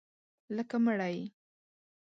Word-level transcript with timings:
لکه 0.55 0.75
مړی 0.83 1.17